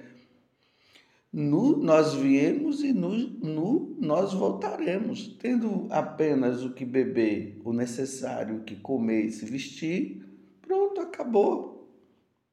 Nu 1.33 1.77
nós 1.77 2.15
viemos 2.15 2.83
e 2.83 2.93
nu 2.93 3.97
nós 4.01 4.33
voltaremos, 4.33 5.37
tendo 5.39 5.87
apenas 5.91 6.65
o 6.65 6.73
que 6.73 6.85
beber, 6.85 7.61
o 7.65 7.73
necessário, 7.73 8.57
o 8.57 8.65
que 8.65 8.77
comer 8.77 9.27
e 9.27 9.33
se 9.33 9.45
vestir, 9.45 10.25
pronto, 10.62 11.01
acabou. 11.01 11.91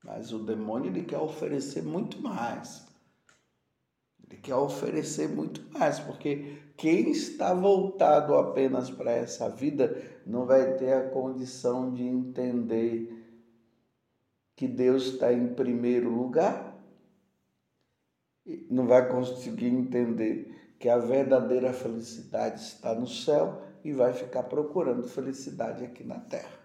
Mas 0.03 0.33
o 0.33 0.39
demônio 0.39 0.89
ele 0.89 1.03
quer 1.03 1.19
oferecer 1.19 1.81
muito 1.81 2.21
mais. 2.21 2.85
Ele 4.27 4.41
quer 4.41 4.55
oferecer 4.55 5.29
muito 5.29 5.61
mais, 5.71 5.99
porque 5.99 6.57
quem 6.75 7.11
está 7.11 7.53
voltado 7.53 8.35
apenas 8.35 8.89
para 8.89 9.11
essa 9.11 9.47
vida 9.49 9.95
não 10.25 10.45
vai 10.45 10.75
ter 10.75 10.91
a 10.93 11.09
condição 11.09 11.93
de 11.93 12.03
entender 12.03 13.23
que 14.55 14.67
Deus 14.67 15.13
está 15.13 15.31
em 15.31 15.53
primeiro 15.53 16.09
lugar 16.09 16.62
não 18.69 18.87
vai 18.87 19.09
conseguir 19.09 19.67
entender 19.67 20.75
que 20.79 20.89
a 20.89 20.97
verdadeira 20.97 21.71
felicidade 21.71 22.61
está 22.61 22.93
no 22.93 23.07
céu 23.07 23.61
e 23.83 23.93
vai 23.93 24.13
ficar 24.13 24.43
procurando 24.43 25.07
felicidade 25.07 25.83
aqui 25.83 26.03
na 26.03 26.19
terra. 26.19 26.59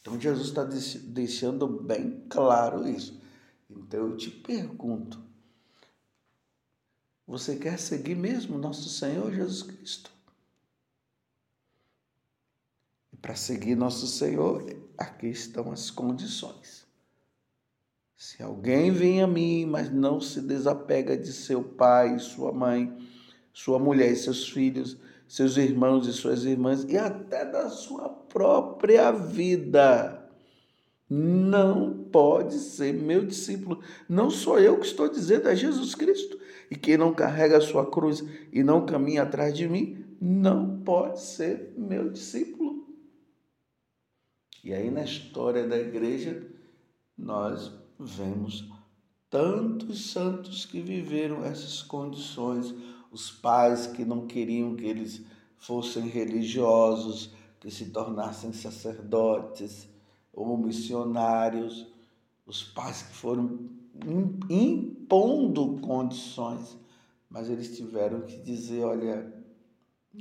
Então 0.00 0.20
Jesus 0.20 0.48
está 0.48 0.64
deixando 0.64 1.66
bem 1.66 2.24
claro 2.28 2.86
isso. 2.88 3.20
Então 3.70 4.10
eu 4.10 4.16
te 4.16 4.30
pergunto: 4.30 5.22
você 7.26 7.56
quer 7.56 7.78
seguir 7.78 8.14
mesmo 8.14 8.58
nosso 8.58 8.88
Senhor 8.88 9.32
Jesus 9.32 9.62
Cristo? 9.62 10.12
Para 13.22 13.34
seguir 13.34 13.74
nosso 13.74 14.06
Senhor, 14.06 14.62
aqui 14.98 15.28
estão 15.28 15.72
as 15.72 15.90
condições. 15.90 16.83
Se 18.24 18.42
alguém 18.42 18.90
vem 18.90 19.22
a 19.22 19.26
mim, 19.26 19.66
mas 19.66 19.92
não 19.92 20.18
se 20.18 20.40
desapega 20.40 21.14
de 21.14 21.30
seu 21.30 21.62
pai, 21.62 22.18
sua 22.18 22.50
mãe, 22.52 22.90
sua 23.52 23.78
mulher 23.78 24.10
e 24.12 24.16
seus 24.16 24.48
filhos, 24.48 24.96
seus 25.28 25.58
irmãos 25.58 26.06
e 26.06 26.12
suas 26.14 26.46
irmãs, 26.46 26.84
e 26.84 26.96
até 26.96 27.44
da 27.44 27.68
sua 27.68 28.08
própria 28.08 29.12
vida, 29.12 30.26
não 31.06 32.02
pode 32.10 32.54
ser 32.54 32.94
meu 32.94 33.26
discípulo. 33.26 33.82
Não 34.08 34.30
sou 34.30 34.58
eu 34.58 34.80
que 34.80 34.86
estou 34.86 35.06
dizendo, 35.06 35.50
é 35.50 35.54
Jesus 35.54 35.94
Cristo. 35.94 36.40
E 36.70 36.76
quem 36.76 36.96
não 36.96 37.12
carrega 37.12 37.58
a 37.58 37.60
sua 37.60 37.90
cruz 37.90 38.24
e 38.50 38.62
não 38.62 38.86
caminha 38.86 39.24
atrás 39.24 39.54
de 39.54 39.68
mim, 39.68 40.02
não 40.18 40.80
pode 40.80 41.20
ser 41.20 41.74
meu 41.76 42.08
discípulo. 42.08 42.88
E 44.64 44.72
aí, 44.72 44.90
na 44.90 45.04
história 45.04 45.68
da 45.68 45.76
igreja, 45.76 46.42
nós 47.18 47.83
vemos 47.98 48.68
tantos 49.30 50.12
santos 50.12 50.64
que 50.64 50.80
viveram 50.80 51.44
essas 51.44 51.82
condições, 51.82 52.74
os 53.10 53.30
pais 53.30 53.86
que 53.86 54.04
não 54.04 54.26
queriam 54.26 54.76
que 54.76 54.84
eles 54.84 55.24
fossem 55.56 56.08
religiosos, 56.08 57.32
que 57.58 57.70
se 57.70 57.90
tornassem 57.90 58.52
sacerdotes 58.52 59.88
ou 60.32 60.56
missionários, 60.58 61.86
os 62.46 62.62
pais 62.62 63.02
que 63.02 63.14
foram 63.14 63.70
impondo 64.50 65.78
condições, 65.80 66.76
mas 67.30 67.48
eles 67.48 67.76
tiveram 67.76 68.22
que 68.22 68.36
dizer: 68.42 68.84
olha, 68.84 69.32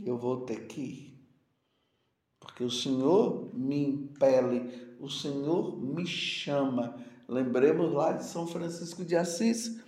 eu 0.06 0.18
vou 0.18 0.42
ter 0.42 0.68
que 0.68 0.82
ir, 0.82 1.20
porque 2.40 2.64
o 2.64 2.72
Senhor 2.72 3.54
me 3.54 3.84
impele, 3.86 4.96
o 5.00 5.10
Senhor 5.10 5.78
me 5.78 6.06
chama 6.06 6.96
Lembremos 7.28 7.94
lá 7.94 8.12
de 8.12 8.26
São 8.26 8.46
Francisco 8.46 9.06
de 9.06 9.16
Assis, 9.16 9.80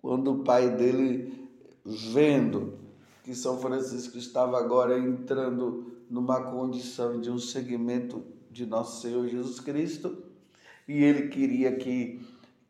quando 0.00 0.32
o 0.32 0.44
pai 0.44 0.74
dele, 0.74 1.48
vendo 1.84 2.78
que 3.22 3.34
São 3.34 3.58
Francisco 3.58 4.18
estava 4.18 4.58
agora 4.58 4.98
entrando 4.98 5.92
numa 6.10 6.42
condição 6.50 7.20
de 7.20 7.30
um 7.30 7.38
segmento 7.38 8.24
de 8.50 8.66
nosso 8.66 9.02
Senhor 9.02 9.26
Jesus 9.28 9.60
Cristo, 9.60 10.22
e 10.86 11.04
ele 11.04 11.28
queria 11.28 11.76
que, 11.76 12.20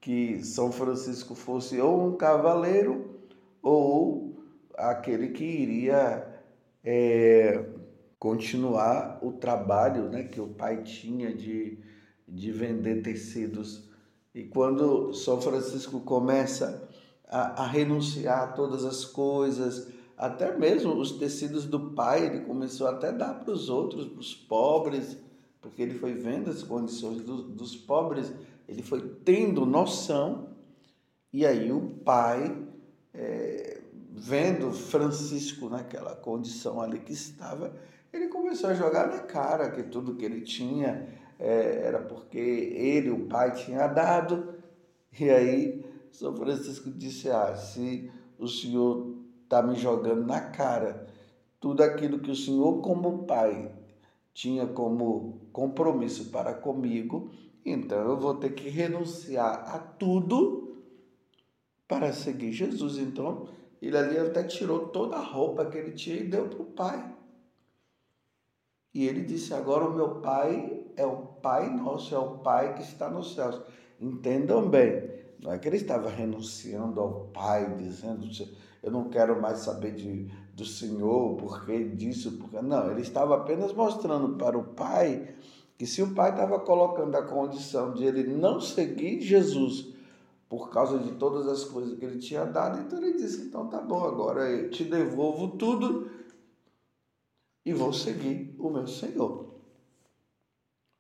que 0.00 0.44
São 0.44 0.72
Francisco 0.72 1.34
fosse 1.34 1.80
ou 1.80 2.06
um 2.06 2.16
cavaleiro 2.16 3.18
ou 3.62 4.36
aquele 4.76 5.28
que 5.28 5.44
iria 5.44 6.26
é, 6.84 7.64
continuar 8.18 9.18
o 9.22 9.32
trabalho 9.32 10.08
né, 10.08 10.24
que 10.24 10.40
o 10.40 10.48
pai 10.48 10.82
tinha 10.82 11.34
de 11.34 11.78
de 12.28 12.52
vender 12.52 13.02
tecidos. 13.02 13.88
E 14.34 14.44
quando 14.44 15.12
São 15.14 15.40
Francisco 15.40 16.00
começa 16.00 16.88
a, 17.26 17.64
a 17.64 17.66
renunciar 17.66 18.42
a 18.42 18.52
todas 18.52 18.84
as 18.84 19.04
coisas, 19.04 19.88
até 20.16 20.56
mesmo 20.56 20.94
os 20.94 21.12
tecidos 21.12 21.64
do 21.64 21.92
pai, 21.92 22.26
ele 22.26 22.40
começou 22.40 22.86
até 22.86 23.08
a 23.08 23.12
dar 23.12 23.34
para 23.34 23.52
os 23.52 23.68
outros, 23.68 24.06
para 24.06 24.20
os 24.20 24.34
pobres, 24.34 25.16
porque 25.60 25.82
ele 25.82 25.98
foi 25.98 26.12
vendo 26.12 26.50
as 26.50 26.62
condições 26.62 27.22
do, 27.22 27.42
dos 27.42 27.76
pobres, 27.76 28.32
ele 28.68 28.82
foi 28.82 29.00
tendo 29.24 29.64
noção, 29.64 30.50
e 31.32 31.46
aí 31.46 31.70
o 31.70 31.80
pai, 32.04 32.56
é, 33.14 33.80
vendo 34.10 34.72
Francisco 34.72 35.68
naquela 35.68 36.14
condição 36.16 36.80
ali 36.80 36.98
que 36.98 37.12
estava, 37.12 37.72
ele 38.12 38.28
começou 38.28 38.70
a 38.70 38.74
jogar 38.74 39.08
na 39.08 39.20
cara 39.20 39.70
que 39.70 39.82
tudo 39.82 40.16
que 40.16 40.24
ele 40.24 40.40
tinha 40.40 41.06
é, 41.38 41.82
era 41.84 42.00
porque 42.00 42.38
ele, 42.38 43.10
o 43.10 43.26
pai, 43.26 43.52
tinha 43.52 43.86
dado. 43.86 44.54
E 45.18 45.30
aí, 45.30 45.84
São 46.10 46.34
Francisco 46.36 46.90
disse: 46.90 47.30
Ah, 47.30 47.54
se 47.54 48.10
o 48.38 48.48
senhor 48.48 49.16
está 49.44 49.62
me 49.62 49.74
jogando 49.76 50.26
na 50.26 50.40
cara 50.40 51.06
tudo 51.60 51.82
aquilo 51.82 52.20
que 52.20 52.30
o 52.30 52.36
senhor, 52.36 52.80
como 52.82 53.24
pai, 53.24 53.72
tinha 54.32 54.66
como 54.66 55.40
compromisso 55.52 56.30
para 56.30 56.54
comigo, 56.54 57.30
então 57.64 57.98
eu 57.98 58.16
vou 58.16 58.34
ter 58.34 58.50
que 58.50 58.68
renunciar 58.68 59.74
a 59.74 59.78
tudo 59.78 60.76
para 61.88 62.12
seguir 62.12 62.52
Jesus. 62.52 62.98
Então, 62.98 63.48
ele 63.80 63.96
ali 63.96 64.18
até 64.18 64.42
tirou 64.42 64.88
toda 64.88 65.16
a 65.16 65.22
roupa 65.22 65.64
que 65.66 65.78
ele 65.78 65.92
tinha 65.92 66.16
e 66.16 66.28
deu 66.28 66.48
para 66.48 66.62
o 66.62 66.66
pai. 66.66 67.16
E 68.92 69.06
ele 69.06 69.22
disse: 69.22 69.54
Agora 69.54 69.88
o 69.88 69.94
meu 69.94 70.20
pai 70.20 70.77
é 70.98 71.06
o 71.06 71.16
Pai 71.16 71.70
nosso, 71.70 72.14
é 72.14 72.18
o 72.18 72.38
Pai 72.38 72.74
que 72.74 72.82
está 72.82 73.08
nos 73.08 73.34
céus. 73.34 73.60
Entendam 74.00 74.68
bem, 74.68 75.10
não 75.40 75.52
é 75.52 75.58
que 75.58 75.68
ele 75.68 75.76
estava 75.76 76.10
renunciando 76.10 77.00
ao 77.00 77.28
Pai, 77.32 77.76
dizendo: 77.76 78.26
Eu 78.82 78.90
não 78.90 79.08
quero 79.08 79.40
mais 79.40 79.60
saber 79.60 79.94
de, 79.94 80.30
do 80.54 80.64
Senhor, 80.64 81.36
porque 81.36 81.84
disso, 81.90 82.38
porque. 82.38 82.60
Não, 82.60 82.90
ele 82.90 83.02
estava 83.02 83.36
apenas 83.36 83.72
mostrando 83.72 84.36
para 84.36 84.58
o 84.58 84.64
Pai 84.64 85.34
que 85.78 85.86
se 85.86 86.02
o 86.02 86.12
Pai 86.12 86.30
estava 86.30 86.58
colocando 86.58 87.14
a 87.14 87.22
condição 87.22 87.94
de 87.94 88.04
ele 88.04 88.24
não 88.24 88.60
seguir 88.60 89.20
Jesus 89.20 89.94
por 90.48 90.70
causa 90.70 90.98
de 90.98 91.12
todas 91.12 91.46
as 91.46 91.62
coisas 91.62 91.96
que 91.96 92.04
ele 92.04 92.18
tinha 92.18 92.44
dado, 92.44 92.80
então 92.80 93.00
ele 93.00 93.16
disse: 93.16 93.42
Então 93.42 93.68
tá 93.68 93.80
bom, 93.80 94.04
agora 94.04 94.50
eu 94.50 94.70
te 94.70 94.82
devolvo 94.82 95.56
tudo 95.56 96.10
e 97.64 97.72
vou 97.72 97.92
seguir 97.92 98.56
o 98.58 98.70
meu 98.70 98.88
Senhor. 98.88 99.47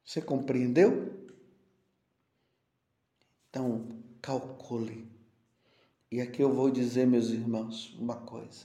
Você 0.08 0.22
compreendeu? 0.22 1.28
Então, 3.50 4.02
calcule. 4.22 5.06
E 6.10 6.18
aqui 6.18 6.42
eu 6.42 6.50
vou 6.50 6.70
dizer, 6.70 7.06
meus 7.06 7.28
irmãos, 7.28 7.94
uma 7.98 8.16
coisa. 8.16 8.64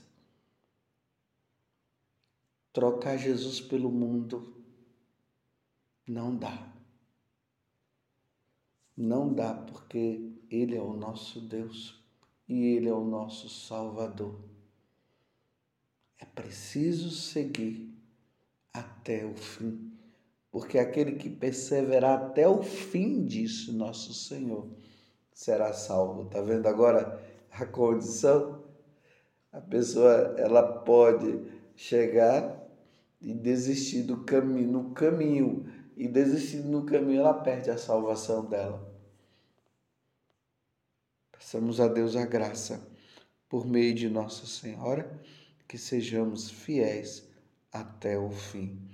Trocar 2.72 3.18
Jesus 3.18 3.60
pelo 3.60 3.90
mundo 3.90 4.56
não 6.06 6.34
dá. 6.34 6.72
Não 8.96 9.30
dá 9.30 9.52
porque 9.52 10.32
Ele 10.50 10.74
é 10.74 10.80
o 10.80 10.94
nosso 10.94 11.42
Deus 11.42 12.02
e 12.48 12.64
Ele 12.74 12.88
é 12.88 12.94
o 12.94 13.04
nosso 13.04 13.50
Salvador. 13.50 14.40
É 16.18 16.24
preciso 16.24 17.10
seguir 17.10 17.94
até 18.72 19.26
o 19.26 19.36
fim, 19.36 19.93
porque 20.54 20.78
aquele 20.78 21.16
que 21.16 21.28
perseverar 21.28 22.26
até 22.26 22.48
o 22.48 22.62
fim 22.62 23.26
disso, 23.26 23.72
nosso 23.72 24.14
Senhor, 24.14 24.68
será 25.32 25.72
salvo. 25.72 26.26
Tá 26.26 26.40
vendo 26.40 26.68
agora 26.68 27.20
a 27.50 27.66
condição? 27.66 28.62
A 29.50 29.60
pessoa 29.60 30.36
ela 30.38 30.62
pode 30.62 31.44
chegar 31.74 32.64
e 33.20 33.34
desistir 33.34 34.02
do 34.02 34.18
caminho, 34.18 34.70
no 34.70 34.90
caminho, 34.90 35.66
e 35.96 36.06
desistir 36.06 36.58
no 36.58 36.86
caminho 36.86 37.22
ela 37.22 37.34
perde 37.34 37.68
a 37.68 37.76
salvação 37.76 38.44
dela. 38.44 38.96
Peçamos 41.32 41.80
a 41.80 41.88
Deus 41.88 42.14
a 42.14 42.24
graça 42.24 42.80
por 43.48 43.66
meio 43.66 43.92
de 43.92 44.08
Nossa 44.08 44.46
Senhora 44.46 45.20
que 45.66 45.76
sejamos 45.76 46.48
fiéis 46.48 47.28
até 47.72 48.16
o 48.16 48.30
fim. 48.30 48.93